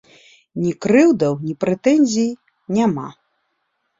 [0.61, 2.31] Ні крыўдаў, ні прэтэнзій
[2.79, 3.05] няма.